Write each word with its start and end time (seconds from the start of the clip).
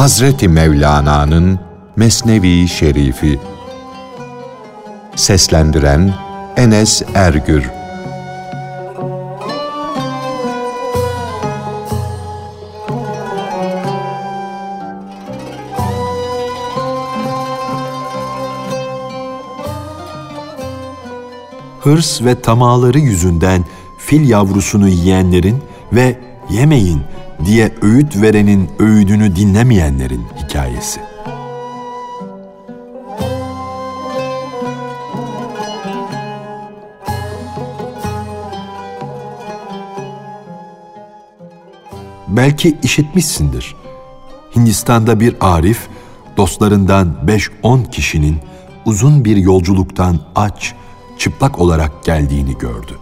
Hazreti 0.00 0.48
Mevlana'nın 0.48 1.60
Mesnevi 1.96 2.68
Şerifi. 2.68 3.38
Seslendiren 5.16 6.14
Enes 6.56 7.02
Ergür. 7.14 7.70
Hırs 21.80 22.22
ve 22.22 22.40
tamaları 22.40 22.98
yüzünden 22.98 23.64
fil 23.98 24.28
yavrusunu 24.28 24.88
yiyenlerin 24.88 25.62
ve 25.92 26.20
yemeyin 26.50 27.02
diye 27.46 27.74
öğüt 27.82 28.22
verenin 28.22 28.70
öğüdünü 28.78 29.36
dinlemeyenlerin 29.36 30.24
hikayesi. 30.44 31.00
Belki 42.28 42.76
işitmişsindir. 42.82 43.76
Hindistan'da 44.56 45.20
bir 45.20 45.36
arif 45.40 45.88
dostlarından 46.36 47.16
5-10 47.62 47.90
kişinin 47.90 48.36
uzun 48.84 49.24
bir 49.24 49.36
yolculuktan 49.36 50.18
aç, 50.34 50.74
çıplak 51.18 51.58
olarak 51.58 52.04
geldiğini 52.04 52.58
gördü. 52.58 52.98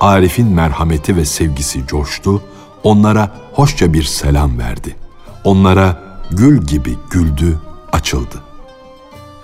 Arif'in 0.00 0.46
merhameti 0.46 1.16
ve 1.16 1.24
sevgisi 1.24 1.86
coştu, 1.86 2.42
onlara 2.84 3.30
hoşça 3.52 3.92
bir 3.92 4.02
selam 4.02 4.58
verdi. 4.58 4.96
Onlara 5.44 5.98
gül 6.30 6.62
gibi 6.66 6.98
güldü, 7.10 7.58
açıldı. 7.92 8.42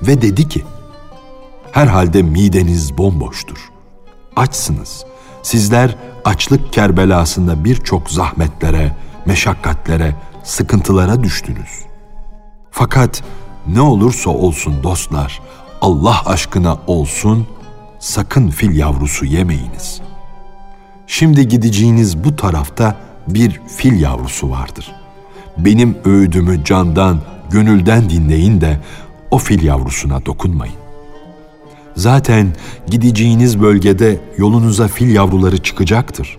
Ve 0.03 0.23
dedi 0.23 0.49
ki, 0.49 0.65
herhalde 1.73 2.23
mideniz 2.23 2.99
bomboştur. 2.99 3.71
Açsınız. 4.37 5.05
Sizler 5.43 5.97
açlık 6.25 6.73
kerbelasında 6.73 7.65
birçok 7.65 8.11
zahmetlere, 8.11 8.97
meşakkatlere, 9.27 10.15
sıkıntılara 10.45 11.23
düştünüz. 11.23 11.71
Fakat 12.71 13.23
ne 13.67 13.81
olursa 13.81 14.31
olsun 14.31 14.83
dostlar, 14.83 15.41
Allah 15.81 16.23
aşkına 16.27 16.79
olsun, 16.87 17.47
sakın 17.99 18.49
fil 18.49 18.77
yavrusu 18.77 19.25
yemeyiniz. 19.25 20.01
Şimdi 21.07 21.49
gideceğiniz 21.49 22.25
bu 22.25 22.37
tarafta 22.37 22.97
bir 23.29 23.61
fil 23.77 24.01
yavrusu 24.01 24.51
vardır. 24.51 24.93
Benim 25.59 25.97
öğüdümü 26.05 26.65
candan, 26.65 27.21
gönülden 27.51 28.11
dinleyin 28.11 28.61
de 28.61 28.81
o 29.31 29.39
fil 29.39 29.63
yavrusuna 29.63 30.27
dokunmayın. 30.27 30.75
Zaten 31.97 32.53
gideceğiniz 32.87 33.61
bölgede 33.61 34.21
yolunuza 34.39 34.89
fil 34.89 35.15
yavruları 35.15 35.59
çıkacaktır. 35.59 36.39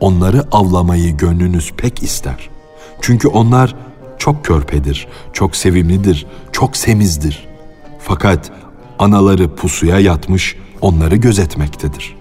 Onları 0.00 0.44
avlamayı 0.52 1.16
gönlünüz 1.16 1.72
pek 1.76 2.02
ister. 2.02 2.48
Çünkü 3.00 3.28
onlar 3.28 3.74
çok 4.18 4.44
körpedir, 4.44 5.08
çok 5.32 5.56
sevimlidir, 5.56 6.26
çok 6.52 6.76
semizdir. 6.76 7.48
Fakat 7.98 8.50
anaları 8.98 9.54
pusuya 9.54 9.98
yatmış 9.98 10.56
onları 10.80 11.16
gözetmektedir. 11.16 12.16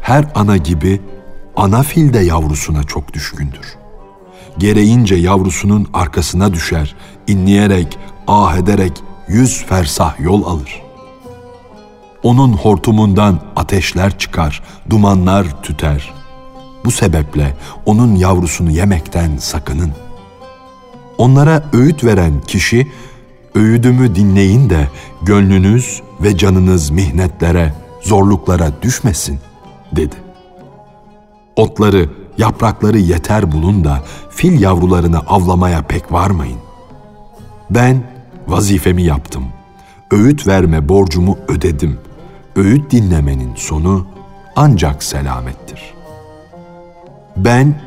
Her 0.00 0.24
ana 0.34 0.56
gibi 0.56 1.00
ana 1.56 1.82
fil 1.82 2.12
de 2.12 2.18
yavrusuna 2.18 2.84
çok 2.84 3.12
düşkündür. 3.12 3.76
Gereğince 4.58 5.14
yavrusunun 5.14 5.88
arkasına 5.92 6.54
düşer, 6.54 6.94
inleyerek, 7.26 7.98
ah 8.26 8.56
ederek 8.56 8.92
yüz 9.28 9.64
fersah 9.64 10.20
yol 10.20 10.44
alır. 10.44 10.82
Onun 12.22 12.52
hortumundan 12.52 13.40
ateşler 13.56 14.18
çıkar, 14.18 14.62
dumanlar 14.90 15.62
tüter. 15.62 16.12
Bu 16.84 16.90
sebeple 16.90 17.56
onun 17.86 18.16
yavrusunu 18.16 18.70
yemekten 18.70 19.36
sakının. 19.36 19.92
Onlara 21.18 21.62
öğüt 21.72 22.04
veren 22.04 22.40
kişi, 22.40 22.92
öğüdümü 23.54 24.14
dinleyin 24.14 24.70
de 24.70 24.88
gönlünüz 25.22 26.02
ve 26.22 26.36
canınız 26.36 26.90
mihnetlere, 26.90 27.74
zorluklara 28.00 28.82
düşmesin, 28.82 29.38
dedi. 29.92 30.31
Otları, 31.56 32.10
yaprakları 32.38 32.98
yeter 32.98 33.52
bulun 33.52 33.84
da 33.84 34.02
fil 34.30 34.60
yavrularını 34.60 35.18
avlamaya 35.18 35.82
pek 35.82 36.12
varmayın. 36.12 36.58
Ben 37.70 38.02
vazifemi 38.48 39.02
yaptım. 39.02 39.44
Öğüt 40.10 40.46
verme 40.46 40.88
borcumu 40.88 41.38
ödedim. 41.48 41.98
Öğüt 42.56 42.90
dinlemenin 42.90 43.54
sonu 43.54 44.06
ancak 44.56 45.02
selamettir. 45.02 45.94
Ben 47.36 47.80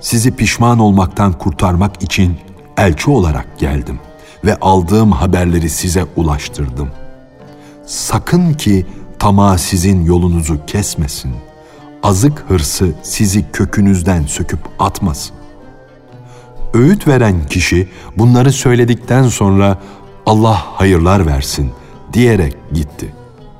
sizi 0.00 0.36
pişman 0.36 0.78
olmaktan 0.78 1.32
kurtarmak 1.32 2.02
için 2.02 2.38
elçi 2.76 3.10
olarak 3.10 3.58
geldim 3.58 3.98
ve 4.44 4.56
aldığım 4.56 5.12
haberleri 5.12 5.70
size 5.70 6.06
ulaştırdım. 6.16 6.90
Sakın 7.86 8.52
ki 8.52 8.86
tamah 9.18 9.58
sizin 9.58 10.04
yolunuzu 10.04 10.66
kesmesin. 10.66 11.34
Azık 12.06 12.44
hırsı 12.48 12.94
sizi 13.02 13.52
kökünüzden 13.52 14.22
söküp 14.22 14.60
atmasın. 14.78 15.36
Öğüt 16.74 17.08
veren 17.08 17.46
kişi 17.46 17.88
bunları 18.16 18.52
söyledikten 18.52 19.28
sonra 19.28 19.78
Allah 20.26 20.62
hayırlar 20.80 21.26
versin 21.26 21.72
diyerek 22.12 22.56
gitti. 22.72 23.14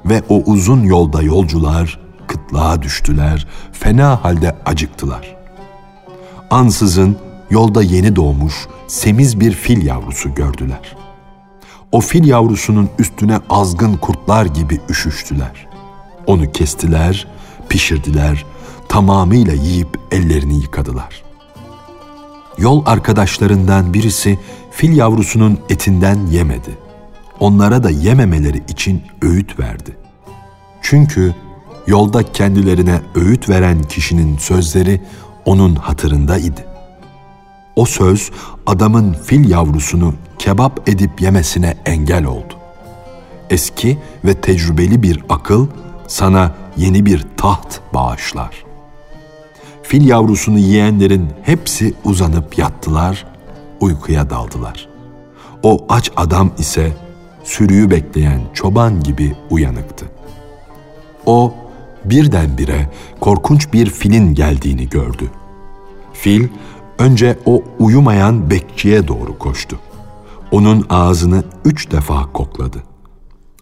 Ve 0.05 0.23
o 0.29 0.43
uzun 0.47 0.83
yolda 0.83 1.23
yolcular 1.23 2.01
kıtlığa 2.27 2.83
düştüler, 2.83 3.47
fena 3.73 4.25
halde 4.25 4.57
acıktılar. 4.67 5.37
Ansızın 6.51 7.17
yolda 7.51 7.83
yeni 7.83 8.17
doğmuş 8.17 8.55
semiz 8.87 9.41
bir 9.41 9.53
fil 9.53 9.87
yavrusu 9.87 10.35
gördüler. 10.35 10.97
O 11.93 12.01
fil 12.01 12.25
yavrusunun 12.27 12.89
üstüne 12.99 13.39
azgın 13.51 13.97
kurtlar 13.97 14.47
gibi 14.47 14.81
üşüştüler. 14.89 15.67
Onu 16.27 16.53
kestiler, 16.53 17.27
pişirdiler, 17.69 18.45
tamamıyla 18.89 19.53
yiyip 19.53 19.99
ellerini 20.11 20.55
yıkadılar. 20.55 21.23
Yol 22.59 22.83
arkadaşlarından 22.87 23.95
birisi 23.95 24.39
fil 24.71 24.97
yavrusunun 24.97 25.59
etinden 25.71 26.27
yemedi. 26.27 26.79
Onlara 27.41 27.83
da 27.83 27.91
yememeleri 27.91 28.63
için 28.69 29.03
öğüt 29.23 29.59
verdi. 29.61 29.97
Çünkü 30.83 31.35
yolda 31.87 32.33
kendilerine 32.33 33.01
öğüt 33.15 33.49
veren 33.49 33.83
kişinin 33.83 34.39
sözleri 34.39 35.01
onun 35.45 35.75
hatırında 35.75 36.39
idi. 36.39 36.67
O 37.77 37.87
söz 37.87 38.31
adamın 38.67 39.13
fil 39.13 39.51
yavrusunu 39.51 40.15
kebap 40.39 40.89
edip 40.89 41.21
yemesine 41.21 41.77
engel 41.87 42.25
oldu. 42.25 42.55
Eski 43.51 43.99
ve 44.25 44.35
tecrübeli 44.35 45.03
bir 45.03 45.23
akıl 45.29 45.67
sana 46.09 46.55
yeni 46.77 47.07
bir 47.07 47.27
taht 47.37 47.81
bağışlar. 47.95 48.65
Fil 49.83 50.09
yavrusunu 50.09 50.59
yiyenlerin 50.59 51.29
hepsi 51.43 51.95
uzanıp 52.05 52.59
yattılar, 52.59 53.27
uykuya 53.81 54.31
daldılar. 54.31 54.89
O 55.63 55.87
aç 55.89 56.11
adam 56.17 56.51
ise 56.59 56.93
sürüyü 57.45 57.91
bekleyen 57.91 58.41
çoban 58.55 59.03
gibi 59.03 59.37
uyanıktı. 59.51 60.07
O 61.27 61.55
birdenbire 62.05 62.91
korkunç 63.21 63.73
bir 63.73 63.91
filin 63.91 64.35
geldiğini 64.35 64.89
gördü. 64.89 65.31
Fil 66.13 66.49
önce 66.99 67.39
o 67.47 67.63
uyumayan 67.79 68.51
bekçiye 68.51 69.09
doğru 69.09 69.39
koştu. 69.39 69.79
Onun 70.51 70.87
ağzını 70.91 71.45
üç 71.65 71.91
defa 71.91 72.33
kokladı. 72.33 72.83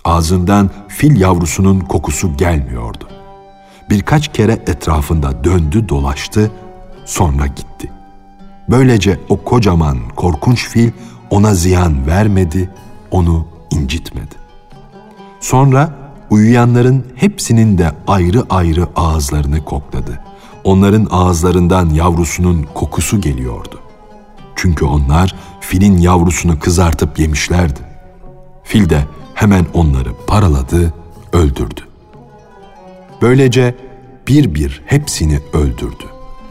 Ağzından 0.05 0.71
fil 0.89 1.21
yavrusunun 1.21 1.81
kokusu 1.81 2.37
gelmiyordu. 2.37 3.09
Birkaç 3.91 4.33
kere 4.33 4.53
etrafında 4.53 5.45
döndü 5.45 5.89
dolaştı, 5.89 6.51
sonra 7.05 7.47
gitti. 7.47 7.91
Böylece 8.69 9.21
o 9.29 9.37
kocaman 9.45 9.99
korkunç 10.17 10.69
fil 10.69 10.91
ona 11.31 11.55
ziyan 11.55 12.07
vermedi, 12.07 12.71
onu 13.11 13.47
incitmedi. 13.71 14.35
Sonra 15.41 15.91
uyuyanların 16.31 17.07
hepsinin 17.15 17.79
de 17.79 17.93
ayrı 18.07 18.43
ayrı 18.51 18.87
ağızlarını 18.97 19.65
kokladı. 19.65 20.21
Onların 20.65 21.09
ağızlarından 21.11 21.91
yavrusunun 21.91 22.67
kokusu 22.75 23.21
geliyordu. 23.21 23.81
Çünkü 24.57 24.85
onlar 24.85 25.35
filin 25.61 25.99
yavrusunu 25.99 26.59
kızartıp 26.59 27.19
yemişlerdi. 27.19 27.81
Fil 28.65 28.91
de 28.91 29.05
hemen 29.35 29.67
onları 29.75 30.09
paraladı, 30.27 30.95
öldürdü. 31.33 31.81
Böylece 33.23 33.75
bir 34.29 34.55
bir 34.55 34.83
hepsini 34.87 35.41
öldürdü. 35.53 36.05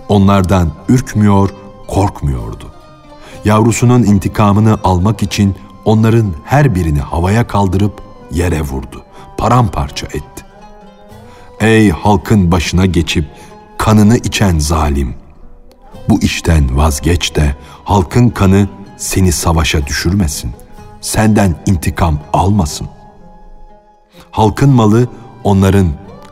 Onlardan 0.10 0.70
ürkmüyor, 0.90 1.50
korkmuyordu. 1.88 2.72
Yavrusunun 3.46 4.04
intikamını 4.04 4.78
almak 4.84 5.24
için 5.24 5.56
onların 5.86 6.34
her 6.46 6.76
birini 6.76 7.00
havaya 7.00 7.48
kaldırıp 7.48 8.02
yere 8.32 8.62
vurdu, 8.62 9.04
paramparça 9.38 10.08
etti. 10.08 10.46
Ey 11.60 11.90
halkın 11.90 12.52
başına 12.52 12.86
geçip 12.86 13.26
kanını 13.78 14.18
içen 14.18 14.60
zalim! 14.60 15.16
Bu 16.10 16.22
işten 16.22 16.78
vazgeç 16.78 17.36
de 17.36 17.56
halkın 17.84 18.30
kanı 18.30 18.68
seni 18.98 19.32
savaşa 19.32 19.88
düşürmesin. 19.88 20.52
Senden 21.04 21.56
intikam 21.66 22.20
almasın. 22.34 22.88
Halkın 24.32 24.70
malı 24.70 25.08
onların 25.44 25.88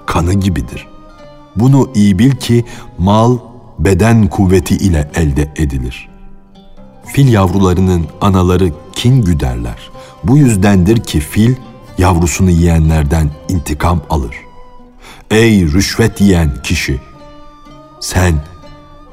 kanı 0.05 0.33
gibidir. 0.33 0.87
Bunu 1.55 1.89
iyi 1.95 2.19
bil 2.19 2.31
ki 2.31 2.65
mal 2.97 3.37
beden 3.79 4.27
kuvveti 4.27 4.75
ile 4.75 5.11
elde 5.15 5.49
edilir. 5.55 6.09
Fil 7.05 7.33
yavrularının 7.33 8.07
anaları 8.21 8.71
kin 8.95 9.21
güderler. 9.21 9.89
Bu 10.23 10.37
yüzdendir 10.37 10.97
ki 11.03 11.19
fil 11.19 11.55
yavrusunu 11.97 12.49
yiyenlerden 12.49 13.29
intikam 13.49 14.01
alır. 14.09 14.35
Ey 15.31 15.65
rüşvet 15.65 16.21
yiyen 16.21 16.61
kişi! 16.63 16.99
Sen 17.99 18.33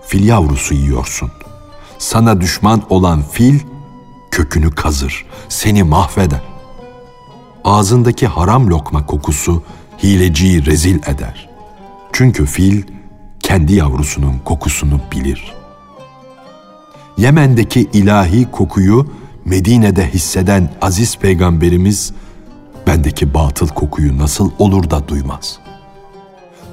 fil 0.06 0.26
yavrusu 0.26 0.74
yiyorsun. 0.74 1.30
Sana 1.98 2.40
düşman 2.40 2.82
olan 2.90 3.22
fil 3.22 3.60
kökünü 4.30 4.70
kazır, 4.70 5.26
seni 5.48 5.82
mahveder. 5.82 6.40
Ağzındaki 7.64 8.26
haram 8.26 8.70
lokma 8.70 9.06
kokusu 9.06 9.62
hileciyi 10.02 10.66
rezil 10.66 10.96
eder. 11.06 11.48
Çünkü 12.12 12.46
fil 12.46 12.82
kendi 13.40 13.74
yavrusunun 13.74 14.38
kokusunu 14.44 15.00
bilir. 15.12 15.54
Yemen'deki 17.16 17.80
ilahi 17.92 18.50
kokuyu 18.50 19.06
Medine'de 19.44 20.10
hisseden 20.14 20.70
aziz 20.82 21.16
peygamberimiz 21.18 22.12
bendeki 22.86 23.34
batıl 23.34 23.68
kokuyu 23.68 24.18
nasıl 24.18 24.50
olur 24.58 24.90
da 24.90 25.08
duymaz? 25.08 25.58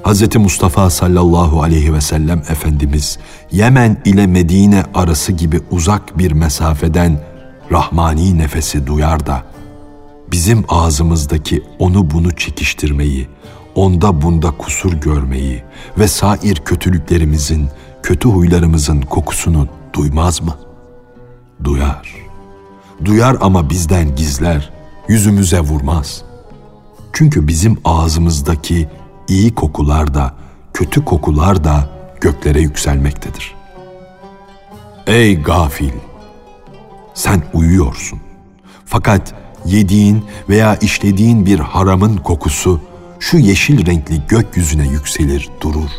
Hz. 0.03 0.35
Mustafa 0.35 0.89
sallallahu 0.89 1.63
aleyhi 1.63 1.93
ve 1.93 2.01
sellem 2.01 2.39
Efendimiz 2.39 3.19
Yemen 3.51 3.97
ile 4.05 4.27
Medine 4.27 4.83
arası 4.93 5.31
gibi 5.31 5.61
uzak 5.71 6.17
bir 6.17 6.31
mesafeden 6.31 7.19
rahmani 7.71 8.37
nefesi 8.37 8.87
duyar 8.87 9.25
da 9.25 9.43
bizim 10.31 10.65
ağzımızdaki 10.69 11.63
onu 11.79 12.11
bunu 12.11 12.35
çekiştirmeyi, 12.35 13.27
onda 13.75 14.21
bunda 14.21 14.51
kusur 14.51 14.93
görmeyi 14.93 15.63
ve 15.97 16.07
sair 16.07 16.55
kötülüklerimizin, 16.55 17.69
kötü 18.03 18.29
huylarımızın 18.29 19.01
kokusunu 19.01 19.67
duymaz 19.93 20.41
mı? 20.41 20.57
Duyar. 21.63 22.15
Duyar 23.05 23.37
ama 23.41 23.69
bizden 23.69 24.15
gizler, 24.15 24.73
yüzümüze 25.07 25.59
vurmaz. 25.59 26.23
Çünkü 27.13 27.47
bizim 27.47 27.77
ağzımızdaki 27.85 28.89
iyi 29.27 29.55
kokular 29.55 30.13
da, 30.13 30.33
kötü 30.73 31.05
kokular 31.05 31.63
da 31.63 31.89
göklere 32.21 32.61
yükselmektedir. 32.61 33.55
Ey 35.07 35.41
gafil! 35.41 35.91
Sen 37.15 37.43
uyuyorsun. 37.53 38.19
Fakat 38.85 39.33
yediğin 39.65 40.25
veya 40.49 40.75
işlediğin 40.75 41.45
bir 41.45 41.59
haramın 41.59 42.17
kokusu 42.17 42.81
şu 43.19 43.37
yeşil 43.37 43.85
renkli 43.85 44.21
gökyüzüne 44.27 44.87
yükselir 44.87 45.49
durur. 45.61 45.89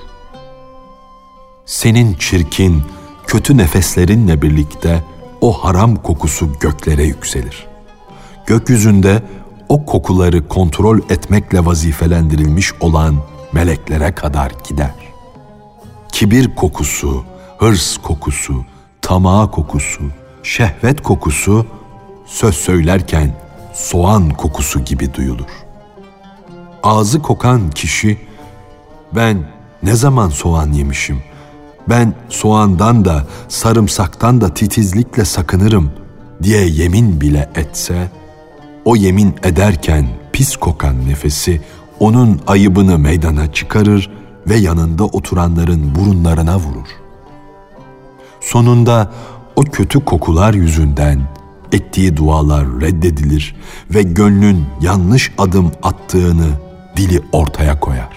Senin 1.67 2.15
çirkin, 2.15 2.83
kötü 3.27 3.57
nefeslerinle 3.57 4.43
birlikte 4.43 5.05
o 5.41 5.53
haram 5.53 5.97
kokusu 5.97 6.53
göklere 6.61 7.05
yükselir. 7.05 7.67
Gökyüzünde 8.47 9.23
o 9.69 9.85
kokuları 9.87 10.49
kontrol 10.49 10.99
etmekle 10.99 11.67
vazifelendirilmiş 11.67 12.73
olan 12.81 13.17
meleklere 13.53 14.13
kadar 14.13 14.53
gider. 14.69 14.95
Kibir 16.13 16.55
kokusu, 16.55 17.25
hırs 17.59 17.97
kokusu, 17.97 18.65
tamah 19.03 19.53
kokusu, 19.53 20.03
şehvet 20.46 21.02
kokusu 21.02 21.66
söz 22.26 22.54
söylerken 22.54 23.31
soğan 23.75 24.31
kokusu 24.31 24.84
gibi 24.84 25.14
duyulur. 25.14 25.50
Ağzı 26.82 27.22
kokan 27.22 27.70
kişi 27.70 28.19
ben 29.12 29.48
ne 29.82 29.94
zaman 29.94 30.28
soğan 30.28 30.72
yemişim? 30.72 31.22
Ben 31.88 32.14
soğandan 32.28 33.04
da 33.04 33.26
sarımsaktan 33.48 34.40
da 34.40 34.54
titizlikle 34.54 35.25
sakınırım 35.25 35.93
diye 36.43 36.66
yemin 36.66 37.20
bile 37.20 37.50
etse 37.54 38.10
o 38.84 38.96
yemin 38.96 39.34
ederken 39.43 40.08
pis 40.32 40.56
kokan 40.56 41.08
nefesi 41.08 41.60
onun 42.00 42.40
ayıbını 42.46 42.98
meydana 42.98 43.52
çıkarır 43.52 44.10
ve 44.46 44.56
yanında 44.56 45.04
oturanların 45.04 45.94
burunlarına 45.94 46.56
vurur. 46.56 46.88
Sonunda 48.40 49.10
o 49.56 49.62
kötü 49.62 50.05
kokular 50.05 50.55
yüzünden 50.55 51.20
ettiği 51.73 52.17
dualar 52.17 52.81
reddedilir 52.81 53.56
ve 53.91 54.03
gönlün 54.03 54.64
yanlış 54.81 55.32
adım 55.38 55.73
attığını 55.82 56.49
dili 56.97 57.23
ortaya 57.32 57.81
koyar. 57.81 58.17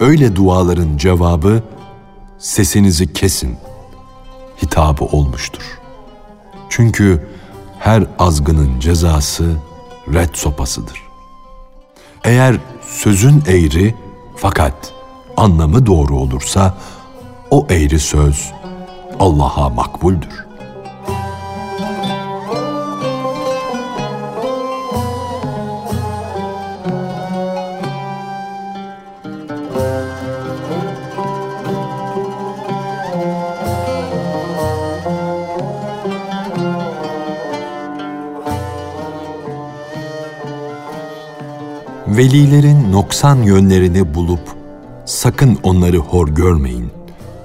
Öyle 0.00 0.36
duaların 0.36 0.96
cevabı 0.96 1.62
sesinizi 2.38 3.12
kesin 3.12 3.56
hitabı 4.62 5.04
olmuştur. 5.04 5.62
Çünkü 6.68 7.28
her 7.78 8.04
azgının 8.18 8.80
cezası 8.80 9.52
red 10.12 10.34
sopasıdır. 10.34 11.02
Eğer 12.24 12.56
sözün 12.88 13.42
eğri 13.46 13.94
fakat 14.36 14.92
anlamı 15.36 15.86
doğru 15.86 16.16
olursa 16.16 16.74
o 17.50 17.66
eğri 17.70 17.98
söz 17.98 18.52
Allah'a 19.20 19.68
makbuldür. 19.68 20.46
Velilerin 42.06 42.92
noksan 42.92 43.42
yönlerini 43.42 44.14
bulup 44.14 44.40
sakın 45.04 45.58
onları 45.62 45.96
hor 45.96 46.28
görmeyin. 46.28 46.90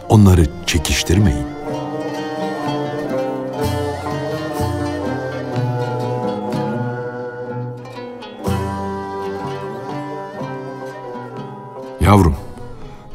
Onları 0.10 0.46
çekiştirmeyin. 0.66 1.61
Yavrum, 12.12 12.36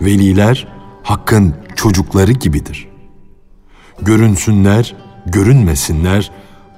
veliler 0.01 0.69
hakkın 1.03 1.55
çocukları 1.75 2.33
gibidir. 2.33 2.89
Görünsünler, 4.03 4.95
görünmesinler, 5.27 6.31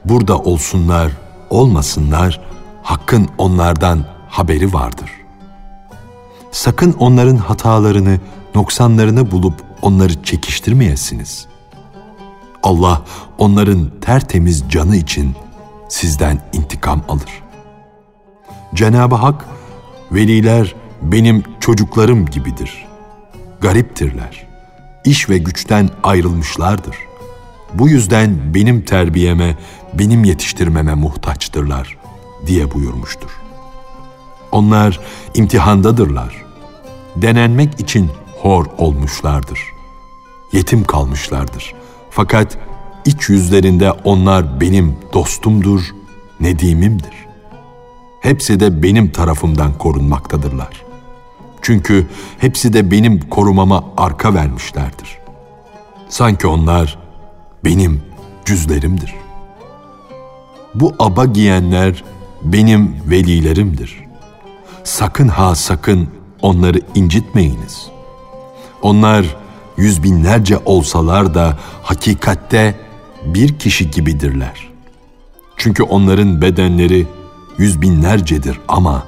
burada 0.05 0.39
olsunlar, 0.39 1.13
olmasınlar, 1.51 2.41
hakkın 2.83 3.29
onlardan 3.39 4.05
haberi 4.29 4.73
vardır. 4.73 5.11
Sakın 6.51 6.93
onların 6.93 7.37
hatalarını, 7.37 8.21
noksanlarını 8.55 9.31
bulup 9.31 9.55
onları 9.83 10.23
çekiştirmeyesiniz. 10.23 11.47
Allah 12.63 13.03
onların 13.39 13.91
tertemiz 14.01 14.65
canı 14.69 14.97
için 14.97 15.35
sizden 15.89 16.41
intikam 16.53 17.03
alır. 17.09 17.43
Cenab-ı 18.75 19.15
Hak, 19.15 19.45
veliler 20.13 20.75
benim 21.03 21.43
çocuklarım 21.61 22.27
gibidir. 22.27 22.87
Gariptirler. 23.61 24.47
İş 25.05 25.31
ve 25.31 25.39
güçten 25.39 25.91
ayrılmışlardır. 26.03 26.97
Bu 27.75 27.89
yüzden 27.89 28.55
benim 28.55 28.83
terbiyeme, 28.83 29.57
benim 29.95 30.25
yetiştirmeme 30.25 30.95
muhtaçtırlar 30.95 31.99
diye 32.47 32.75
buyurmuştur.'' 32.75 33.49
Onlar 34.53 35.01
imtihandadırlar. 35.35 36.45
Denenmek 37.17 37.81
için 37.81 38.11
hor 38.43 38.67
olmuşlardır. 38.79 39.61
Yetim 40.53 40.85
kalmışlardır. 40.85 41.75
Fakat 42.11 42.59
iç 43.05 43.29
yüzlerinde 43.29 43.93
onlar 43.93 44.61
benim 44.61 44.97
dostumdur, 45.13 45.81
nedimimdir. 46.41 47.29
Hepsi 48.21 48.61
de 48.61 48.83
benim 48.83 49.11
tarafımdan 49.11 49.79
korunmaktadırlar. 49.79 50.88
Çünkü 51.69 52.07
hepsi 52.39 52.73
de 52.73 52.91
benim 52.91 53.29
korumama 53.29 53.85
arka 53.97 54.35
vermişlerdir. 54.35 55.19
Sanki 56.09 56.47
onlar 56.47 56.99
benim 57.65 58.03
cüzlerimdir. 58.45 59.15
Bu 60.75 60.95
aba 60.99 61.25
giyenler 61.25 62.05
benim 62.43 62.97
velilerimdir. 63.07 64.05
Sakın 64.85 65.29
ha 65.29 65.55
sakın 65.55 66.09
onları 66.43 66.81
incitmeyiniz. 66.95 67.87
Onlar 68.83 69.37
yüz 69.77 70.03
binlerce 70.03 70.59
olsalar 70.65 71.35
da 71.35 71.59
hakikatte 71.83 72.75
bir 73.25 73.59
kişi 73.59 73.91
gibidirler. 73.91 74.69
Çünkü 75.57 75.83
onların 75.83 76.43
bedenleri 76.43 77.07
yüz 77.59 77.81
binlercedir 77.81 78.61
ama 78.69 79.07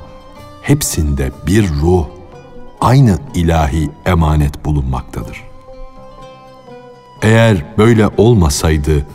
hepsinde 0.63 1.33
bir 1.47 1.69
ruh, 1.69 2.20
aynı 2.81 3.19
ilahi 3.35 3.91
emanet 4.07 4.65
bulunmaktadır. 4.65 5.43
Eğer 7.23 7.65
böyle 7.79 8.09
olmasaydı, 8.17 9.07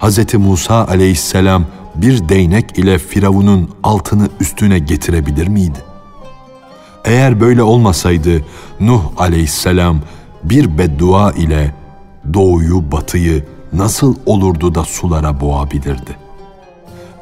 Hz. 0.00 0.34
Musa 0.34 0.86
aleyhisselam 0.86 1.64
bir 1.94 2.28
değnek 2.28 2.78
ile 2.78 2.98
Firavun'un 2.98 3.70
altını 3.82 4.28
üstüne 4.40 4.78
getirebilir 4.78 5.48
miydi? 5.48 5.78
Eğer 7.04 7.40
böyle 7.40 7.62
olmasaydı 7.62 8.44
Nuh 8.80 9.02
aleyhisselam 9.18 10.00
bir 10.44 10.78
beddua 10.78 11.32
ile 11.32 11.74
doğuyu 12.34 12.92
batıyı 12.92 13.46
nasıl 13.72 14.16
olurdu 14.26 14.74
da 14.74 14.84
sulara 14.84 15.40
boğabilirdi? 15.40 16.16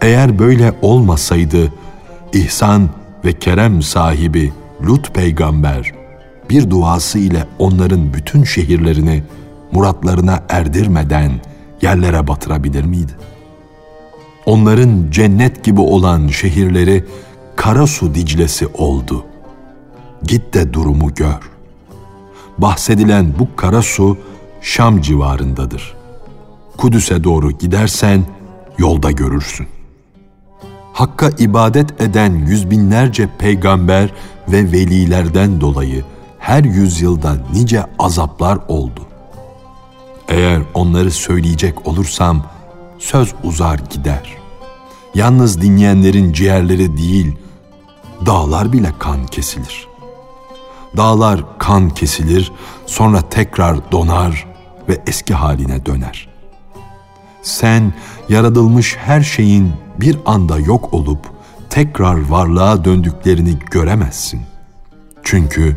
Eğer 0.00 0.38
böyle 0.38 0.74
olmasaydı 0.82 1.72
ihsan 2.32 2.88
ve 3.24 3.32
kerem 3.32 3.82
sahibi 3.82 4.52
Lut 4.82 5.14
peygamber 5.14 5.92
bir 6.50 6.70
duası 6.70 7.18
ile 7.18 7.46
onların 7.58 8.14
bütün 8.14 8.44
şehirlerini 8.44 9.22
muratlarına 9.72 10.42
erdirmeden 10.48 11.32
yerlere 11.82 12.28
batırabilir 12.28 12.84
miydi? 12.84 13.12
Onların 14.46 15.10
cennet 15.10 15.64
gibi 15.64 15.80
olan 15.80 16.28
şehirleri 16.28 17.04
Karasu 17.56 18.14
Diclesi 18.14 18.66
oldu. 18.66 19.24
Git 20.22 20.54
de 20.54 20.72
durumu 20.72 21.14
gör. 21.14 21.50
Bahsedilen 22.58 23.34
bu 23.38 23.56
Karasu 23.56 24.18
Şam 24.60 25.00
civarındadır. 25.00 25.94
Kudüs'e 26.76 27.24
doğru 27.24 27.50
gidersen 27.50 28.24
yolda 28.78 29.10
görürsün. 29.10 29.66
Hakka 30.94 31.30
ibadet 31.38 32.00
eden 32.00 32.34
yüz 32.34 32.70
binlerce 32.70 33.28
peygamber 33.38 34.10
ve 34.48 34.72
velilerden 34.72 35.60
dolayı 35.60 36.04
her 36.38 36.64
yüzyılda 36.64 37.36
nice 37.52 37.84
azaplar 37.98 38.58
oldu. 38.68 39.00
Eğer 40.28 40.62
onları 40.74 41.10
söyleyecek 41.10 41.88
olursam 41.88 42.46
söz 42.98 43.34
uzar 43.44 43.80
gider. 43.90 44.36
Yalnız 45.14 45.60
dinleyenlerin 45.60 46.32
ciğerleri 46.32 46.96
değil, 46.96 47.36
dağlar 48.26 48.72
bile 48.72 48.92
kan 48.98 49.26
kesilir. 49.26 49.88
Dağlar 50.96 51.58
kan 51.58 51.90
kesilir, 51.90 52.52
sonra 52.86 53.20
tekrar 53.20 53.92
donar 53.92 54.46
ve 54.88 55.02
eski 55.06 55.34
haline 55.34 55.86
döner. 55.86 56.28
Sen 57.42 57.92
yaratılmış 58.28 58.96
her 58.96 59.22
şeyin 59.22 59.72
bir 60.00 60.18
anda 60.26 60.58
yok 60.58 60.94
olup 60.94 61.18
tekrar 61.70 62.28
varlığa 62.28 62.84
döndüklerini 62.84 63.58
göremezsin. 63.70 64.40
Çünkü 65.22 65.76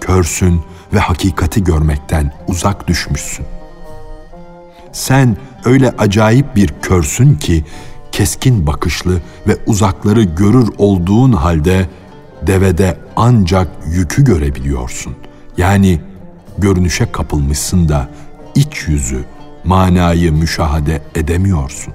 körsün 0.00 0.60
ve 0.94 0.98
hakikati 0.98 1.64
görmekten 1.64 2.32
uzak 2.48 2.88
düşmüşsün. 2.88 3.46
Sen 4.92 5.36
öyle 5.64 5.90
acayip 5.98 6.56
bir 6.56 6.74
körsün 6.82 7.34
ki 7.34 7.64
keskin 8.12 8.66
bakışlı 8.66 9.20
ve 9.48 9.56
uzakları 9.66 10.22
görür 10.22 10.68
olduğun 10.78 11.32
halde 11.32 11.88
devede 12.42 12.98
ancak 13.16 13.68
yükü 13.86 14.24
görebiliyorsun. 14.24 15.16
Yani 15.56 16.00
görünüşe 16.58 17.12
kapılmışsın 17.12 17.88
da 17.88 18.08
iç 18.54 18.88
yüzü, 18.88 19.24
manayı 19.64 20.32
müşahede 20.32 21.02
edemiyorsun. 21.14 21.94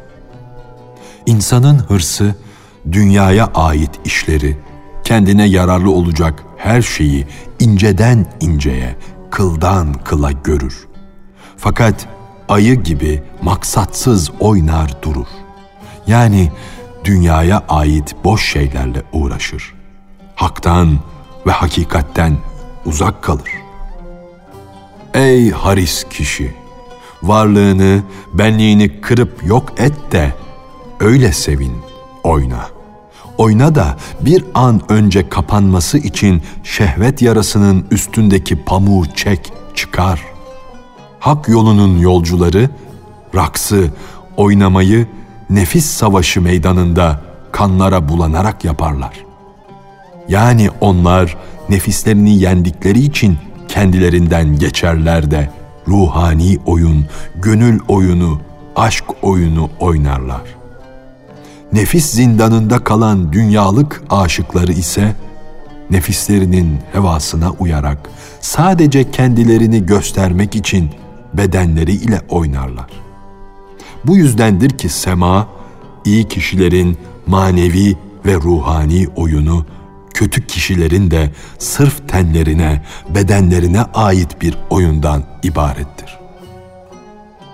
İnsanın 1.26 1.80
hırsı, 1.80 2.36
dünyaya 2.92 3.46
ait 3.46 3.92
işleri, 4.06 4.58
kendine 5.04 5.46
yararlı 5.46 5.92
olacak 5.92 6.44
her 6.58 6.82
şeyi 6.82 7.28
inceden 7.60 8.26
inceye, 8.42 8.96
kıldan 9.32 9.94
kıla 9.94 10.32
görür. 10.32 10.88
Fakat 11.58 12.08
ayı 12.50 12.84
gibi 12.84 13.24
maksatsız 13.42 14.32
oynar 14.40 15.02
durur. 15.02 15.28
Yani 16.08 16.52
dünyaya 17.04 17.64
ait 17.70 18.16
boş 18.24 18.52
şeylerle 18.52 19.04
uğraşır. 19.14 19.74
Haktan 20.36 21.00
ve 21.48 21.52
hakikatten 21.52 22.38
uzak 22.86 23.24
kalır. 23.24 23.50
Ey 25.14 25.52
haris 25.52 26.04
kişi! 26.10 26.59
Varlığını, 27.24 28.04
benliğini 28.34 29.02
kırıp 29.02 29.46
yok 29.46 29.74
et 29.78 30.12
de 30.12 30.34
öyle 31.00 31.32
sevin, 31.32 31.74
oyna. 32.24 32.68
Oyna 33.38 33.76
da 33.76 33.98
bir 34.22 34.44
an 34.54 34.82
önce 34.90 35.30
kapanması 35.30 35.98
için 35.98 36.42
şehvet 36.64 37.22
yarasının 37.22 37.86
üstündeki 37.92 38.64
pamuğu 38.64 39.06
çek, 39.16 39.54
çıkar. 39.76 40.22
Hak 41.20 41.50
yolunun 41.50 41.98
yolcuları, 41.98 42.70
raksı, 43.36 43.90
oynamayı 44.38 45.08
nefis 45.50 45.86
savaşı 45.86 46.42
meydanında 46.42 47.22
kanlara 47.52 48.10
bulanarak 48.10 48.66
yaparlar. 48.66 49.26
Yani 50.28 50.70
onlar 50.82 51.38
nefislerini 51.70 52.40
yendikleri 52.40 53.00
için 53.00 53.38
kendilerinden 53.68 54.60
geçerler 54.60 55.32
de 55.32 55.50
ruhani 55.90 56.58
oyun, 56.66 57.06
gönül 57.36 57.80
oyunu, 57.88 58.40
aşk 58.76 59.06
oyunu 59.22 59.70
oynarlar. 59.80 60.42
Nefis 61.74 62.06
zindanında 62.06 62.84
kalan 62.84 63.34
dünyalık 63.34 64.04
aşıkları 64.10 64.72
ise 64.72 65.16
nefislerinin 65.90 66.80
hevasına 66.94 67.52
uyarak 67.52 68.10
sadece 68.42 69.12
kendilerini 69.12 69.86
göstermek 69.86 70.56
için 70.56 70.90
bedenleri 71.34 71.92
ile 71.92 72.22
oynarlar. 72.30 72.90
Bu 74.06 74.18
yüzdendir 74.18 74.70
ki 74.70 74.90
sema, 74.90 75.48
iyi 76.06 76.28
kişilerin 76.28 76.98
manevi 77.28 77.98
ve 78.26 78.36
ruhani 78.36 79.08
oyunu, 79.16 79.66
kötü 80.20 80.48
kişilerin 80.48 81.12
de 81.12 81.32
sırf 81.60 82.08
tenlerine, 82.08 82.82
bedenlerine 83.16 83.82
ait 83.82 84.42
bir 84.42 84.58
oyundan 84.70 85.24
ibarettir. 85.44 86.20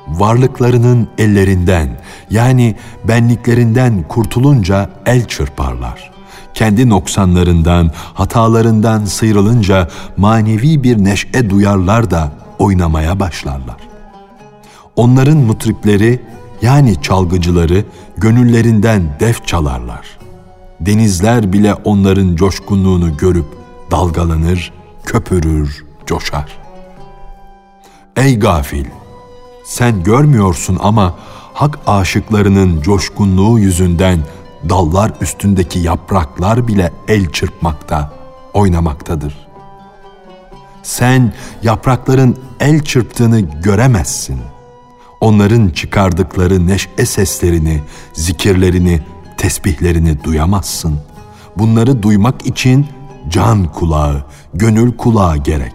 Varlıklarının 0.07 1.07
ellerinden 1.17 1.89
yani 2.29 2.75
benliklerinden 3.03 4.03
kurtulunca 4.07 4.89
el 5.05 5.25
çırparlar. 5.25 6.11
Kendi 6.53 6.89
noksanlarından, 6.89 7.91
hatalarından 8.13 9.05
sıyrılınca 9.05 9.89
manevi 10.17 10.83
bir 10.83 11.03
neşe 11.03 11.49
duyarlar 11.49 12.11
da 12.11 12.31
oynamaya 12.59 13.19
başlarlar. 13.19 13.77
Onların 14.95 15.37
mutripleri 15.37 16.21
yani 16.61 17.01
çalgıcıları 17.01 17.85
gönüllerinden 18.17 19.03
def 19.19 19.47
çalarlar. 19.47 20.24
Denizler 20.79 21.53
bile 21.53 21.73
onların 21.73 22.35
coşkunluğunu 22.35 23.17
görüp 23.17 23.45
dalgalanır, 23.91 24.73
köpürür, 25.03 25.85
coşar. 26.05 26.57
Ey 28.15 28.39
gafil! 28.39 28.85
Sen 29.65 30.03
görmüyorsun 30.03 30.77
ama 30.81 31.15
hak 31.53 31.79
aşıklarının 31.87 32.81
coşkunluğu 32.81 33.59
yüzünden 33.59 34.19
dallar 34.69 35.11
üstündeki 35.21 35.79
yapraklar 35.79 36.67
bile 36.67 36.93
el 37.07 37.31
çırpmakta, 37.31 38.13
oynamaktadır. 38.53 39.47
Sen 40.83 41.33
yaprakların 41.63 42.37
el 42.59 42.83
çırptığını 42.83 43.39
göremezsin. 43.39 44.39
Onların 45.21 45.69
çıkardıkları 45.69 46.67
neşe 46.67 47.05
seslerini, 47.05 47.81
zikirlerini, 48.13 49.01
tesbihlerini 49.37 50.23
duyamazsın. 50.23 50.99
Bunları 51.57 52.03
duymak 52.03 52.45
için 52.45 52.87
can 53.29 53.63
kulağı, 53.73 54.23
gönül 54.53 54.97
kulağı 54.97 55.37
gerek. 55.37 55.73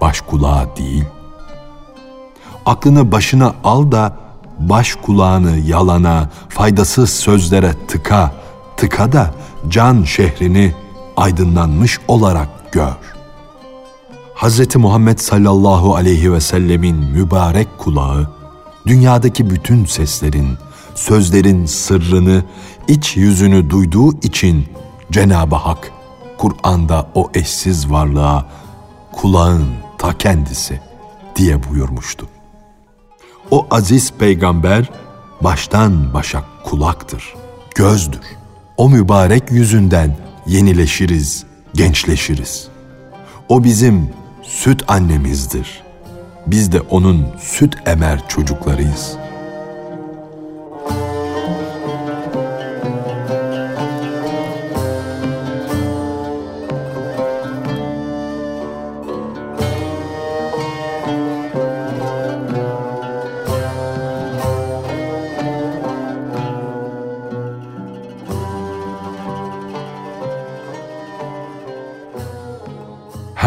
Baş 0.00 0.20
kulağı 0.20 0.76
değil. 0.76 1.04
Aklını 2.66 3.12
başına 3.12 3.54
al 3.64 3.92
da 3.92 4.16
baş 4.58 4.94
kulağını 4.94 5.56
yalana, 5.56 6.28
faydasız 6.48 7.10
sözlere 7.10 7.74
tıka, 7.88 8.32
tıka 8.76 9.12
da 9.12 9.34
can 9.68 10.02
şehrini 10.02 10.74
aydınlanmış 11.16 12.00
olarak 12.08 12.72
gör. 12.72 13.14
Hz. 14.34 14.76
Muhammed 14.76 15.18
sallallahu 15.18 15.94
aleyhi 15.94 16.32
ve 16.32 16.40
sellemin 16.40 16.96
mübarek 16.96 17.78
kulağı, 17.78 18.30
dünyadaki 18.86 19.50
bütün 19.50 19.84
seslerin, 19.84 20.58
sözlerin 20.94 21.66
sırrını, 21.66 22.44
iç 22.88 23.16
yüzünü 23.16 23.70
duyduğu 23.70 24.20
için 24.20 24.66
Cenab-ı 25.12 25.56
Hak 25.56 25.92
Kur'an'da 26.38 27.06
o 27.14 27.30
eşsiz 27.34 27.90
varlığa 27.90 28.46
kulağın 29.12 29.66
ta 29.98 30.18
kendisi 30.18 30.80
diye 31.36 31.70
buyurmuştu. 31.70 32.28
O 33.50 33.66
aziz 33.70 34.12
peygamber 34.12 34.90
baştan 35.40 36.14
başa 36.14 36.44
kulaktır, 36.64 37.34
gözdür. 37.74 38.20
O 38.76 38.88
mübarek 38.88 39.50
yüzünden 39.50 40.16
yenileşiriz, 40.46 41.44
gençleşiriz. 41.74 42.68
O 43.48 43.64
bizim 43.64 44.10
süt 44.42 44.84
annemizdir. 44.88 45.82
Biz 46.46 46.72
de 46.72 46.80
onun 46.80 47.26
süt 47.40 47.76
emer 47.86 48.28
çocuklarıyız.'' 48.28 49.23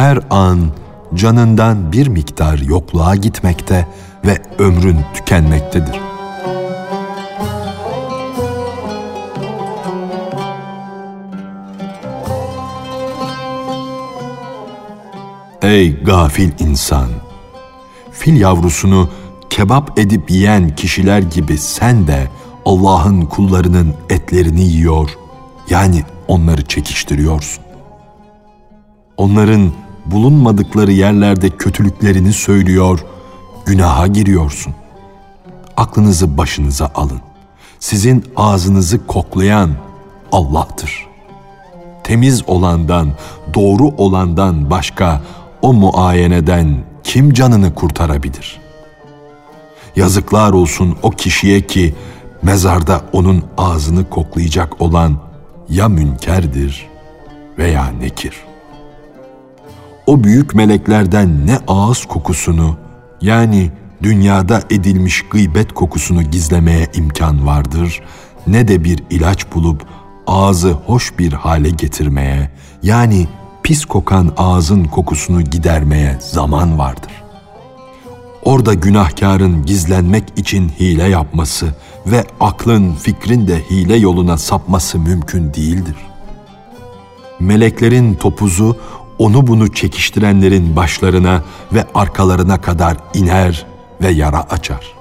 Her 0.07 0.19
an 0.29 0.71
canından 1.15 1.91
bir 1.91 2.07
miktar 2.07 2.57
yokluğa 2.57 3.15
gitmekte 3.15 3.87
ve 4.25 4.41
ömrün 4.59 4.97
tükenmektedir. 5.13 5.99
Ey 15.61 16.03
gafil 16.03 16.51
insan! 16.59 17.07
Fil 18.11 18.41
yavrusunu 18.41 19.09
kebap 19.49 19.99
edip 19.99 20.31
yiyen 20.31 20.75
kişiler 20.75 21.19
gibi 21.19 21.57
sen 21.57 22.07
de 22.07 22.27
Allah'ın 22.65 23.21
kullarının 23.21 23.93
etlerini 24.09 24.63
yiyor, 24.63 25.09
yani 25.69 26.03
onları 26.27 26.65
çekiştiriyorsun. 26.65 27.63
Onların 29.17 29.71
bulunmadıkları 30.11 30.91
yerlerde 30.91 31.49
kötülüklerini 31.49 32.33
söylüyor, 32.33 33.05
günaha 33.65 34.07
giriyorsun. 34.07 34.73
Aklınızı 35.77 36.37
başınıza 36.37 36.91
alın. 36.95 37.21
Sizin 37.79 38.23
ağzınızı 38.35 39.07
koklayan 39.07 39.71
Allah'tır. 40.31 41.07
Temiz 42.03 42.49
olandan, 42.49 43.13
doğru 43.53 43.87
olandan 43.87 44.69
başka 44.69 45.21
o 45.61 45.73
muayeneden 45.73 46.77
kim 47.03 47.33
canını 47.33 47.75
kurtarabilir? 47.75 48.59
Yazıklar 49.95 50.53
olsun 50.53 50.97
o 51.01 51.11
kişiye 51.11 51.61
ki 51.61 51.95
mezarda 52.41 53.01
onun 53.13 53.43
ağzını 53.57 54.09
koklayacak 54.09 54.81
olan 54.81 55.17
ya 55.69 55.89
münkerdir 55.89 56.87
veya 57.57 57.87
nekir 57.87 58.47
o 60.07 60.23
büyük 60.23 60.55
meleklerden 60.55 61.47
ne 61.47 61.57
ağız 61.67 62.05
kokusunu 62.05 62.77
yani 63.21 63.71
dünyada 64.03 64.61
edilmiş 64.69 65.21
gıybet 65.29 65.73
kokusunu 65.73 66.23
gizlemeye 66.23 66.87
imkan 66.93 67.45
vardır 67.47 68.01
ne 68.47 68.67
de 68.67 68.83
bir 68.83 69.03
ilaç 69.09 69.53
bulup 69.53 69.85
ağzı 70.27 70.71
hoş 70.71 71.19
bir 71.19 71.33
hale 71.33 71.69
getirmeye 71.69 72.51
yani 72.83 73.27
pis 73.63 73.85
kokan 73.85 74.33
ağzın 74.37 74.83
kokusunu 74.83 75.41
gidermeye 75.41 76.17
zaman 76.19 76.79
vardır. 76.79 77.11
Orada 78.43 78.73
günahkarın 78.73 79.65
gizlenmek 79.65 80.23
için 80.35 80.69
hile 80.79 81.03
yapması 81.03 81.75
ve 82.05 82.23
aklın, 82.39 82.93
fikrin 82.93 83.47
de 83.47 83.61
hile 83.69 83.95
yoluna 83.95 84.37
sapması 84.37 84.99
mümkün 84.99 85.53
değildir. 85.53 85.95
Meleklerin 87.39 88.13
topuzu 88.13 88.77
onu 89.19 89.47
bunu 89.47 89.73
çekiştirenlerin 89.73 90.75
başlarına 90.75 91.43
ve 91.73 91.85
arkalarına 91.95 92.61
kadar 92.61 92.97
iner 93.13 93.65
ve 94.01 94.09
yara 94.09 94.43
açar. 94.43 94.97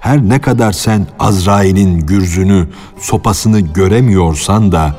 Her 0.00 0.28
ne 0.28 0.40
kadar 0.40 0.72
sen 0.72 1.06
Azrail'in 1.18 2.00
gürzünü, 2.00 2.68
sopasını 2.98 3.60
göremiyorsan 3.60 4.72
da 4.72 4.96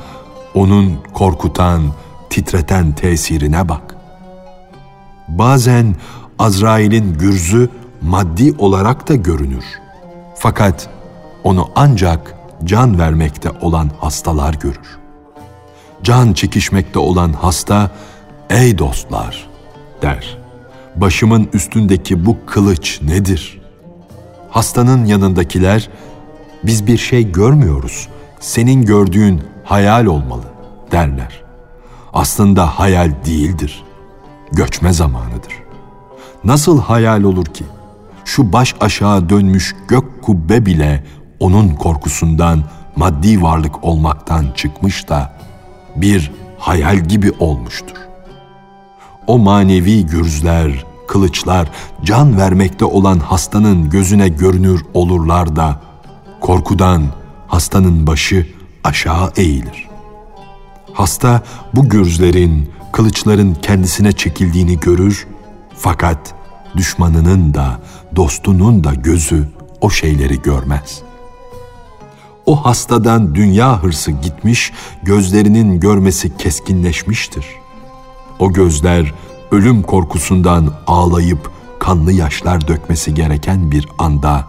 onun 0.54 0.98
korkutan, 1.14 1.84
titreten 2.30 2.92
tesirine 2.92 3.70
bak. 3.70 3.96
Bazen 5.28 5.96
Azrail'in 6.40 7.14
gürzü 7.14 7.70
maddi 8.02 8.54
olarak 8.58 9.10
da 9.10 9.16
görünür. 9.16 9.66
Fakat 10.36 10.90
onu 11.44 11.70
ancak 11.76 12.36
can 12.64 13.00
vermekte 13.00 13.50
olan 13.62 13.92
hastalar 14.00 14.54
görür 14.54 14.99
can 16.04 16.34
çekişmekte 16.34 17.00
olan 17.00 17.34
hasta, 17.34 17.92
''Ey 18.50 18.78
dostlar!'' 18.78 19.50
der. 20.02 20.38
''Başımın 20.96 21.50
üstündeki 21.54 22.26
bu 22.26 22.38
kılıç 22.46 23.02
nedir?'' 23.02 23.62
Hastanın 24.50 25.06
yanındakiler, 25.06 25.90
''Biz 26.64 26.88
bir 26.88 26.98
şey 26.98 27.32
görmüyoruz, 27.32 28.08
senin 28.40 28.86
gördüğün 28.86 29.42
hayal 29.64 30.06
olmalı.'' 30.06 30.54
derler. 30.92 31.42
Aslında 32.14 32.80
hayal 32.80 33.12
değildir, 33.26 33.84
göçme 34.52 34.94
zamanıdır. 34.94 35.54
Nasıl 36.44 36.82
hayal 36.82 37.24
olur 37.24 37.46
ki? 37.46 37.64
Şu 38.26 38.54
baş 38.54 38.76
aşağı 38.80 39.30
dönmüş 39.30 39.76
gök 39.88 40.22
kubbe 40.22 40.66
bile 40.66 41.04
onun 41.40 41.70
korkusundan 41.70 42.64
maddi 42.96 43.42
varlık 43.42 43.84
olmaktan 43.84 44.46
çıkmış 44.56 45.10
da 45.10 45.39
bir 46.02 46.32
hayal 46.58 46.98
gibi 46.98 47.32
olmuştur. 47.40 47.96
O 49.28 49.38
manevi 49.38 50.06
gürzler, 50.06 50.86
kılıçlar 51.08 51.72
can 52.04 52.38
vermekte 52.38 52.86
olan 52.86 53.20
hastanın 53.20 53.90
gözüne 53.90 54.28
görünür 54.28 54.86
olurlar 54.94 55.56
da 55.56 55.82
korkudan 56.40 57.04
hastanın 57.48 58.08
başı 58.08 58.48
aşağı 58.84 59.32
eğilir. 59.36 59.90
Hasta 60.94 61.42
bu 61.76 61.90
gürzlerin, 61.90 62.70
kılıçların 62.92 63.54
kendisine 63.54 64.12
çekildiğini 64.12 64.80
görür 64.80 65.28
fakat 65.76 66.36
düşmanının 66.78 67.54
da 67.54 67.80
dostunun 68.16 68.84
da 68.84 68.94
gözü 68.94 69.50
o 69.82 69.90
şeyleri 69.90 70.42
görmez.'' 70.42 71.09
O 72.50 72.56
hastadan 72.56 73.36
dünya 73.36 73.84
hırsı 73.84 74.12
gitmiş, 74.12 74.74
gözlerinin 75.04 75.80
görmesi 75.80 76.38
keskinleşmiştir. 76.38 77.46
O 78.40 78.54
gözler 78.54 79.14
ölüm 79.52 79.82
korkusundan 79.82 80.74
ağlayıp 80.88 81.52
kanlı 81.80 82.12
yaşlar 82.12 82.68
dökmesi 82.68 83.14
gereken 83.14 83.72
bir 83.72 83.88
anda 83.98 84.48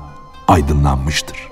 aydınlanmıştır. 0.49 1.49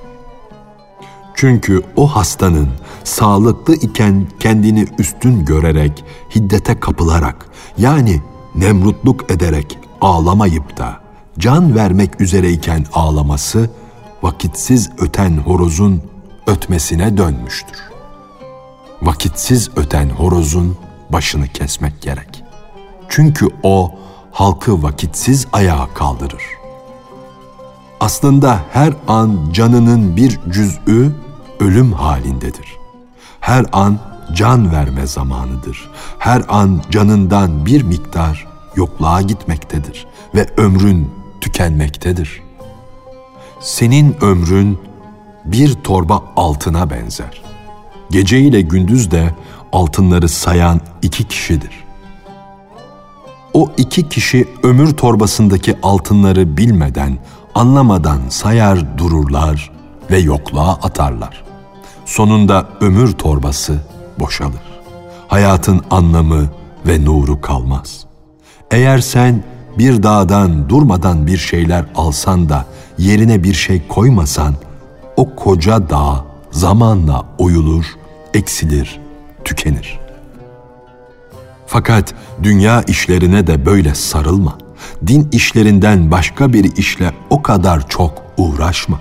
Çünkü 1.34 1.82
o 1.96 2.06
hastanın 2.06 2.68
sağlıklı 3.04 3.74
iken 3.74 4.26
kendini 4.40 4.86
üstün 4.98 5.44
görerek, 5.44 6.04
hiddete 6.34 6.80
kapılarak 6.80 7.46
yani 7.78 8.22
nemrutluk 8.54 9.30
ederek 9.30 9.78
ağlamayıp 10.00 10.76
da 10.76 11.00
can 11.38 11.74
vermek 11.74 12.20
üzereyken 12.20 12.86
ağlaması 12.94 13.70
vakitsiz 14.22 14.90
öten 14.98 15.36
horozun 15.36 16.02
ötmesine 16.48 17.16
dönmüştür. 17.16 17.78
Vakitsiz 19.02 19.70
öten 19.76 20.10
horozun 20.10 20.76
başını 21.10 21.48
kesmek 21.48 22.02
gerek. 22.02 22.44
Çünkü 23.08 23.48
o 23.62 23.94
halkı 24.32 24.82
vakitsiz 24.82 25.46
ayağa 25.52 25.88
kaldırır. 25.94 26.42
Aslında 28.00 28.60
her 28.72 28.94
an 29.08 29.38
canının 29.52 30.16
bir 30.16 30.40
cüz'ü 30.50 31.12
ölüm 31.60 31.92
halindedir. 31.92 32.76
Her 33.40 33.66
an 33.72 33.98
can 34.34 34.72
verme 34.72 35.06
zamanıdır. 35.06 35.90
Her 36.18 36.42
an 36.48 36.82
canından 36.90 37.66
bir 37.66 37.82
miktar 37.82 38.46
yokluğa 38.76 39.22
gitmektedir 39.22 40.06
ve 40.34 40.46
ömrün 40.56 41.10
tükenmektedir. 41.40 42.42
Senin 43.60 44.16
ömrün 44.20 44.87
bir 45.52 45.74
torba 45.74 46.22
altına 46.36 46.90
benzer. 46.90 47.42
Gece 48.10 48.40
ile 48.40 48.60
gündüz 48.60 49.10
de 49.10 49.34
altınları 49.72 50.28
sayan 50.28 50.80
iki 51.02 51.24
kişidir. 51.24 51.84
O 53.54 53.70
iki 53.76 54.08
kişi 54.08 54.48
ömür 54.62 54.90
torbasındaki 54.90 55.76
altınları 55.82 56.56
bilmeden 56.56 57.18
anlamadan 57.54 58.20
sayar 58.28 58.98
dururlar 58.98 59.70
ve 60.10 60.18
yokluğa 60.18 60.72
atarlar. 60.72 61.44
Sonunda 62.04 62.68
ömür 62.80 63.12
torbası 63.12 63.80
boşalır. 64.18 64.62
Hayatın 65.28 65.80
anlamı 65.90 66.50
ve 66.86 67.04
nuru 67.04 67.40
kalmaz. 67.40 68.04
Eğer 68.70 68.98
sen 68.98 69.44
bir 69.78 70.02
dağdan 70.02 70.68
durmadan 70.68 71.26
bir 71.26 71.38
şeyler 71.38 71.84
alsan 71.94 72.48
da 72.48 72.64
yerine 72.98 73.44
bir 73.44 73.54
şey 73.54 73.88
koymasan, 73.88 74.54
o 75.18 75.34
koca 75.36 75.90
dağ 75.90 76.24
zamanla 76.50 77.26
oyulur, 77.38 77.84
eksilir, 78.34 79.00
tükenir. 79.44 79.98
Fakat 81.66 82.14
dünya 82.42 82.82
işlerine 82.82 83.46
de 83.46 83.66
böyle 83.66 83.94
sarılma. 83.94 84.58
Din 85.06 85.28
işlerinden 85.32 86.10
başka 86.10 86.52
bir 86.52 86.76
işle 86.76 87.12
o 87.30 87.42
kadar 87.42 87.88
çok 87.88 88.22
uğraşma. 88.36 89.00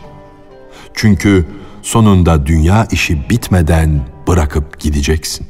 Çünkü 0.93 1.45
sonunda 1.81 2.45
dünya 2.45 2.87
işi 2.91 3.29
bitmeden 3.29 4.01
bırakıp 4.27 4.79
gideceksin. 4.79 5.47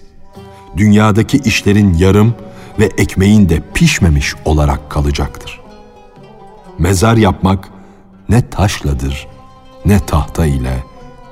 Dünyadaki 0.77 1.37
işlerin 1.37 1.93
yarım 1.93 2.35
ve 2.79 2.85
ekmeğin 2.85 3.49
de 3.49 3.61
pişmemiş 3.73 4.35
olarak 4.45 4.89
kalacaktır. 4.89 5.59
Mezar 6.79 7.17
yapmak 7.17 7.69
ne 8.29 8.49
taşladır, 8.49 9.27
ne 9.87 9.99
tahta 9.99 10.45
ile, 10.45 10.83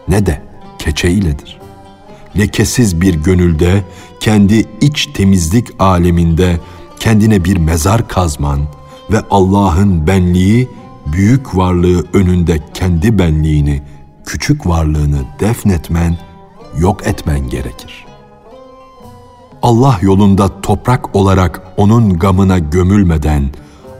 ne 0.08 0.26
de 0.26 0.41
keçe 0.80 1.10
iledir. 1.10 1.60
Lekesiz 2.38 3.02
bir 3.02 3.13
gönülde, 3.13 3.84
kendi 4.20 4.65
iç 4.82 5.06
temizlik 5.06 5.68
aleminde 5.80 6.60
kendine 7.00 7.46
bir 7.46 7.58
mezar 7.58 8.08
kazman 8.08 8.60
ve 9.12 9.22
Allah'ın 9.32 10.08
benliği, 10.08 10.70
büyük 11.06 11.58
varlığı 11.58 12.06
önünde 12.13 12.60
kendi 12.74 13.20
benliğini, 13.20 13.82
küçük 14.26 14.68
varlığını 14.68 15.22
defnetmen, 15.39 16.18
yok 16.78 17.08
etmen 17.08 17.50
gerekir. 17.50 18.06
Allah 19.62 20.00
yolunda 20.02 20.62
toprak 20.62 21.15
olarak 21.15 21.62
onun 21.78 22.20
gamına 22.20 22.60
gömülmeden, 22.60 23.50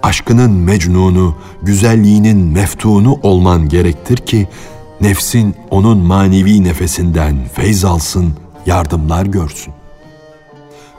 aşkının 0.06 0.52
mecnunu, 0.52 1.36
güzelliğinin 1.62 2.38
meftunu 2.38 3.20
olman 3.24 3.70
gerektir 3.70 4.18
ki, 4.18 4.48
nefsin 5.02 5.56
onun 5.72 5.98
manevi 5.98 6.64
nefesinden 6.64 7.38
feyz 7.54 7.86
alsın, 7.86 8.34
yardımlar 8.66 9.26
görsün. 9.26 9.74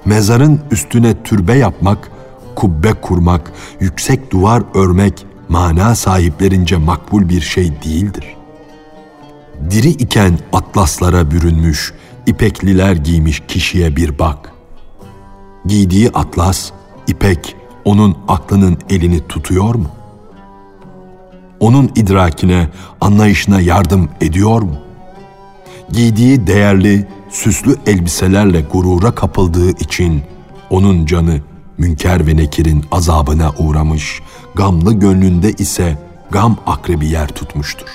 Mezarın 0.05 0.61
üstüne 0.71 1.23
türbe 1.23 1.55
yapmak, 1.55 2.11
kubbe 2.57 2.93
kurmak, 2.93 3.53
yüksek 3.81 4.31
duvar 4.31 4.63
örmek 4.75 5.27
mana 5.49 5.95
sahiplerince 5.95 6.77
makbul 6.77 7.29
bir 7.29 7.41
şey 7.41 7.73
değildir. 7.85 8.37
Diri 9.71 9.89
iken 9.89 10.39
atlaslara 10.53 11.31
bürünmüş, 11.31 11.93
ipekliler 12.27 12.93
giymiş 12.97 13.43
kişiye 13.49 13.97
bir 13.97 14.19
bak. 14.19 14.53
Giydiği 15.67 16.11
atlas, 16.11 16.71
ipek 17.07 17.57
onun 17.87 18.17
aklının 18.29 18.79
elini 18.91 19.29
tutuyor 19.29 19.75
mu? 19.75 19.89
Onun 21.61 21.91
idrakine, 21.95 22.69
anlayışına 23.01 23.61
yardım 23.61 24.09
ediyor 24.21 24.63
mu? 24.63 24.79
Giydiği 25.93 26.47
değerli, 26.47 27.09
süslü 27.31 27.77
elbiselerle 27.87 28.61
gurura 28.61 29.15
kapıldığı 29.15 29.71
için 29.71 30.23
onun 30.71 31.07
canı 31.07 31.41
Münker 31.79 32.27
ve 32.27 32.37
Nekir'in 32.37 32.85
azabına 32.93 33.53
uğramış, 33.59 34.23
gamlı 34.55 34.93
gönlünde 34.93 35.53
ise 35.53 35.99
gam 36.31 36.57
akrebi 36.67 37.07
yer 37.07 37.29
tutmuştur. 37.29 37.89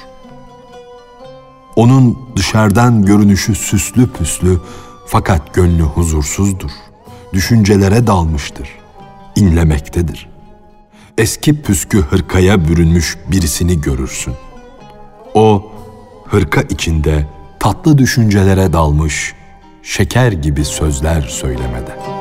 Onun 1.76 2.18
dışarıdan 2.36 3.06
görünüşü 3.06 3.56
süslü 3.56 4.12
püslü 4.12 4.60
fakat 5.08 5.54
gönlü 5.54 5.84
huzursuzdur. 5.84 6.72
Düşüncelere 7.34 8.08
dalmıştır. 8.08 8.81
İnlemektedir. 9.42 10.30
Eski 11.18 11.62
püskü 11.62 12.02
hırkaya 12.02 12.68
bürünmüş 12.68 13.18
birisini 13.32 13.82
görürsün. 13.82 14.34
O 15.34 15.72
hırka 16.26 16.62
içinde 16.62 17.26
tatlı 17.60 17.98
düşüncelere 17.98 18.74
dalmış, 18.74 19.34
şeker 19.84 20.32
gibi 20.32 20.66
sözler 20.66 21.22
söylemede.'' 21.22 22.21